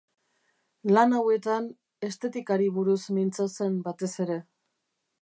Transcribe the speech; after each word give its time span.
Lan 0.95 1.13
hauetan 1.17 1.69
estetikari 2.09 2.73
buruz 2.79 2.99
mintzo 3.19 3.49
zen 3.59 3.81
batez 3.91 4.15
ere. 4.27 4.43